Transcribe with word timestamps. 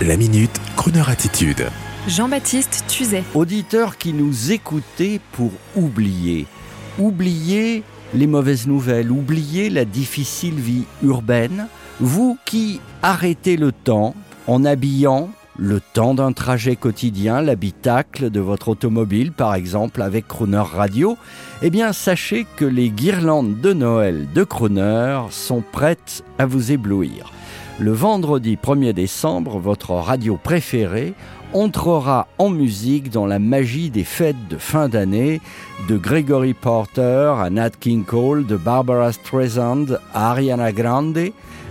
La 0.00 0.16
minute 0.16 0.60
Kroneur 0.74 1.10
attitude. 1.10 1.68
Jean-Baptiste 2.08 2.84
Tuzet. 2.88 3.22
Auditeurs 3.34 3.98
qui 3.98 4.12
nous 4.12 4.50
écoutez 4.50 5.20
pour 5.32 5.52
oublier. 5.76 6.46
Oublier 6.98 7.84
les 8.12 8.26
mauvaises 8.26 8.66
nouvelles, 8.66 9.12
oublier 9.12 9.70
la 9.70 9.84
difficile 9.84 10.54
vie 10.54 10.84
urbaine. 11.04 11.68
Vous 12.00 12.36
qui 12.46 12.80
arrêtez 13.02 13.56
le 13.56 13.70
temps 13.70 14.16
en 14.48 14.64
habillant 14.64 15.30
le 15.56 15.80
temps 15.80 16.14
d'un 16.14 16.32
trajet 16.32 16.76
quotidien, 16.76 17.42
l'habitacle 17.42 18.30
de 18.30 18.40
votre 18.40 18.68
automobile 18.68 19.32
par 19.32 19.54
exemple 19.54 20.02
avec 20.02 20.26
Croner 20.26 20.58
Radio, 20.58 21.16
eh 21.62 21.70
bien 21.70 21.92
sachez 21.92 22.46
que 22.56 22.64
les 22.64 22.90
guirlandes 22.90 23.60
de 23.60 23.72
Noël 23.72 24.28
de 24.34 24.44
Croner 24.44 25.20
sont 25.30 25.62
prêtes 25.72 26.24
à 26.38 26.46
vous 26.46 26.72
éblouir. 26.72 27.32
Le 27.78 27.92
vendredi 27.92 28.58
1er 28.62 28.92
décembre, 28.92 29.58
votre 29.58 29.92
radio 29.92 30.36
préférée 30.36 31.14
entrera 31.54 32.28
en 32.38 32.48
musique 32.48 33.10
dans 33.10 33.26
la 33.26 33.38
magie 33.38 33.90
des 33.90 34.04
fêtes 34.04 34.48
de 34.48 34.56
fin 34.56 34.88
d'année, 34.88 35.40
de 35.88 35.96
Gregory 35.96 36.54
Porter 36.54 37.34
à 37.38 37.50
Nat 37.50 37.70
King 37.70 38.04
Cole, 38.04 38.46
de 38.46 38.56
Barbara 38.56 39.12
Streisand 39.12 39.86
à 40.14 40.30
Ariana 40.30 40.72
Grande, 40.72 41.18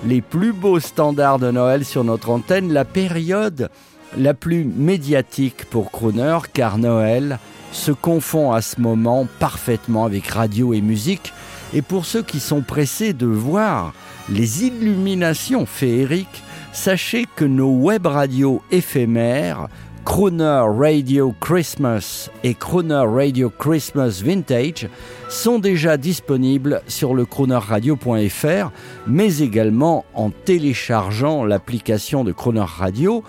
les 0.06 0.22
plus 0.22 0.54
beaux 0.54 0.80
standards 0.80 1.40
de 1.40 1.52
Noël 1.52 1.86
sur 1.86 2.04
notre 2.04 2.30
antenne, 2.30 2.72
la 2.72 2.86
période 2.86 3.70
la 4.18 4.34
plus 4.34 4.66
médiatique 4.66 5.66
pour 5.66 5.92
Crooner, 5.92 6.38
car 6.54 6.78
Noël 6.78 7.40
se 7.72 7.92
confond 7.92 8.52
à 8.52 8.62
ce 8.62 8.82
moment 8.82 9.28
parfaitement 9.40 10.06
avec 10.06 10.28
radio 10.28 10.74
et 10.74 10.82
musique. 10.82 11.34
Et 11.74 11.82
pour 11.82 12.06
ceux 12.06 12.22
qui 12.22 12.40
sont 12.40 12.62
pressés 12.62 13.14
de 13.14 13.26
voir 13.26 13.94
les 14.30 14.66
illuminations 14.66 15.66
féeriques, 15.66 16.44
sachez 16.74 17.26
que 17.36 17.46
nos 17.46 17.72
web 17.72 18.06
radios 18.06 18.62
éphémères, 18.72 19.68
Crooner 20.06 20.64
Radio 20.68 21.34
Christmas 21.40 22.30
et 22.44 22.54
Crooner 22.54 23.04
Radio 23.06 23.50
Christmas 23.50 24.22
Vintage, 24.24 24.90
sont 25.30 25.60
déjà 25.60 25.98
disponibles 25.98 26.82
sur 26.88 27.14
le 27.14 27.26
croonerradio.fr, 27.26 28.72
mais 29.08 29.40
également 29.40 30.06
en 30.14 30.30
téléchargeant 30.30 31.46
l'application 31.46 32.24
de 32.24 32.32
Crooner 32.32 32.66
Radio 32.66 33.24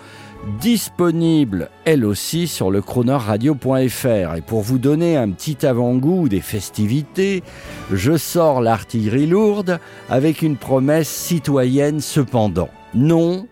disponible 0.59 1.69
elle 1.85 2.05
aussi 2.05 2.47
sur 2.47 2.71
le 2.71 2.81
chronoradio.fr. 2.81 4.35
Et 4.35 4.41
pour 4.45 4.61
vous 4.61 4.77
donner 4.77 5.15
un 5.17 5.29
petit 5.29 5.65
avant-goût 5.65 6.27
des 6.27 6.41
festivités, 6.41 7.43
je 7.91 8.17
sors 8.17 8.61
l'artillerie 8.61 9.27
lourde 9.27 9.79
avec 10.09 10.41
une 10.41 10.57
promesse 10.57 11.09
citoyenne 11.09 11.99
cependant. 11.99 12.69
Non, 12.93 13.47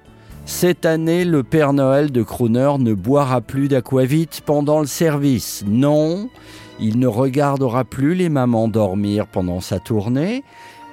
cette 0.45 0.85
année, 0.85 1.23
le 1.23 1.43
Père 1.43 1.73
Noël 1.73 2.11
de 2.11 2.23
Crooner 2.23 2.73
ne 2.79 2.93
boira 2.93 3.41
plus 3.41 3.67
d'aquavite 3.67 4.41
pendant 4.45 4.79
le 4.79 4.87
service. 4.87 5.63
Non, 5.67 6.29
il 6.79 6.99
ne 6.99 7.07
regardera 7.07 7.83
plus 7.83 8.15
les 8.15 8.29
mamans 8.29 8.67
dormir 8.67 9.27
pendant 9.27 9.61
sa 9.61 9.79
tournée. 9.79 10.43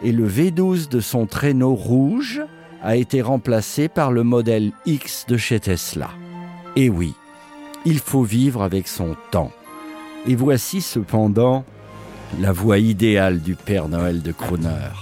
Et 0.02 0.12
le 0.12 0.28
V12 0.28 0.88
de 0.88 1.00
son 1.00 1.27
traîneau 1.27 1.74
rouge 1.74 2.42
a 2.82 2.96
été 2.96 3.20
remplacé 3.22 3.88
par 3.88 4.12
le 4.12 4.22
modèle 4.22 4.72
X 4.86 5.24
de 5.28 5.36
chez 5.36 5.58
Tesla. 5.58 6.10
Et 6.77 6.88
oui, 6.88 7.14
il 7.84 7.98
faut 7.98 8.22
vivre 8.22 8.62
avec 8.62 8.86
son 8.86 9.16
temps. 9.30 9.50
Et 10.27 10.36
voici 10.36 10.80
cependant 10.80 11.64
la 12.40 12.52
voix 12.52 12.78
idéale 12.78 13.40
du 13.40 13.55
Père 13.55 13.88
Noël 13.88 14.22
de 14.22 14.33
Crooner, 14.33 14.92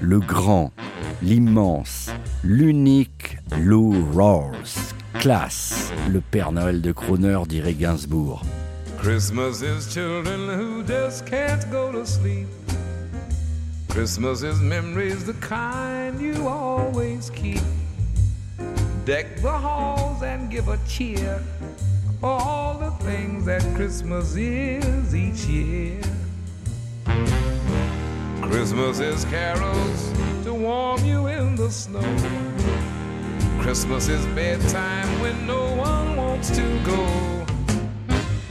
le 0.00 0.18
grand, 0.18 0.72
l'immense, 1.22 2.10
l'unique 2.44 3.38
Lou 3.58 4.04
Rawls. 4.12 4.94
Classe, 5.20 5.92
le 6.10 6.20
Père 6.20 6.52
Noël 6.52 6.80
de 6.80 6.90
Crooner, 6.90 7.40
dirait 7.46 7.74
Gainsbourg. 7.74 8.42
Christmas 8.98 9.62
is 9.62 9.92
children 9.92 10.48
who 10.48 10.82
just 10.84 11.26
can't 11.26 11.64
go 11.70 11.92
to 11.92 12.04
sleep. 12.06 12.48
Christmas 13.88 14.42
is 14.42 14.60
memories, 14.60 15.24
the 15.24 15.34
kind 15.34 16.20
you 16.20 16.48
always 16.48 17.30
keep. 17.30 17.60
Deck 19.04 19.36
the 19.42 19.50
halls 19.50 20.22
and 20.22 20.50
give 20.50 20.68
a 20.68 20.78
cheer 20.88 21.42
for 22.20 22.30
all 22.30 22.78
the 22.78 22.90
things 23.04 23.44
that 23.44 23.62
Christmas 23.74 24.34
is 24.36 25.14
each 25.14 25.44
year. 25.44 26.00
Christmas 28.52 29.00
is 29.00 29.24
carols 29.24 30.12
to 30.44 30.52
warm 30.52 31.02
you 31.06 31.26
in 31.28 31.56
the 31.56 31.70
snow. 31.70 32.02
Christmas 33.62 34.08
is 34.08 34.26
bedtime 34.34 35.08
when 35.22 35.46
no 35.46 35.74
one 35.74 36.16
wants 36.18 36.50
to 36.50 36.80
go. 36.84 37.46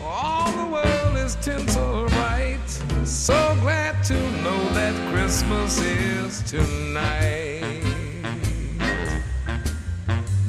All 0.03 0.51
the 0.53 0.65
world 0.65 1.17
is 1.17 1.35
tinsel 1.35 2.07
bright. 2.07 2.67
So 3.03 3.55
glad 3.61 4.03
to 4.05 4.15
know 4.41 4.69
that 4.73 5.13
Christmas 5.13 5.79
is 5.79 6.41
tonight. 6.49 7.83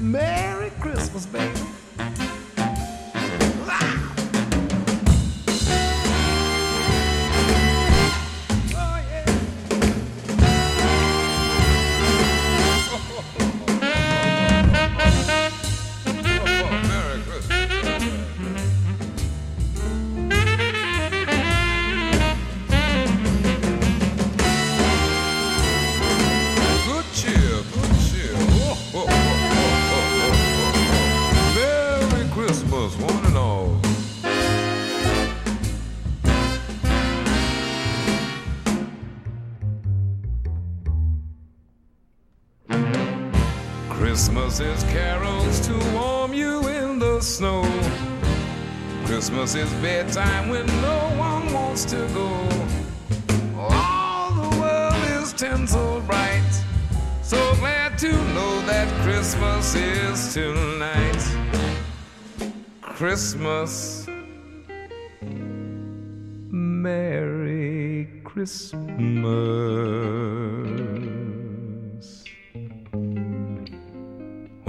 Merry 0.00 0.70
Christmas, 0.80 1.26
baby. 1.26 1.61
Christmas 44.12 44.60
is 44.60 44.82
carols 44.92 45.66
to 45.66 45.72
warm 45.94 46.34
you 46.34 46.68
in 46.68 46.98
the 46.98 47.18
snow. 47.22 47.62
Christmas 49.06 49.54
is 49.54 49.72
bedtime 49.80 50.50
when 50.50 50.66
no 50.66 51.14
one 51.16 51.50
wants 51.50 51.86
to 51.86 51.96
go. 52.12 52.28
All 53.56 54.32
the 54.32 54.60
world 54.60 55.02
is 55.18 55.32
tinsel 55.32 56.02
bright. 56.02 56.44
So 57.22 57.38
glad 57.54 57.96
to 58.00 58.12
know 58.34 58.60
that 58.66 58.86
Christmas 59.02 59.74
is 59.74 60.34
tonight. 60.34 61.24
Christmas. 62.82 64.06
Merry 66.50 68.20
Christmas. 68.24 68.82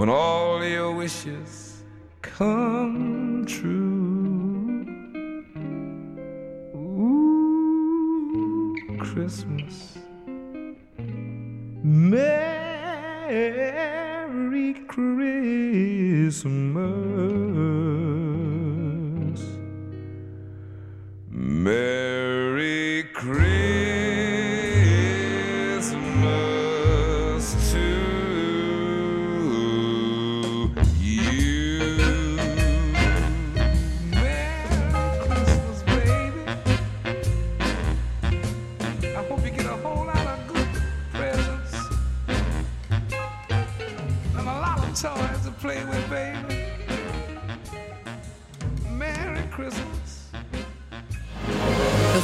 When 0.04 0.12
all 0.14 0.62
your 0.62 0.92
wishes 0.92 1.82
come 2.20 3.42
true. 3.46 4.84
Ooh, 6.76 7.56
Christmas. 8.98 9.96
Merry 11.82 12.34
Christmas. 14.88 16.60
Merry 21.30 22.03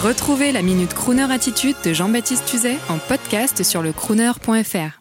Retrouvez 0.03 0.53
la 0.53 0.63
Minute 0.63 0.95
Crooner 0.95 1.31
Attitude 1.31 1.77
de 1.85 1.93
Jean-Baptiste 1.93 2.47
Tuzet 2.47 2.79
en 2.89 2.99
podcast 2.99 3.63
sur 3.63 3.83
le 3.83 3.93
crooner.fr. 3.93 5.00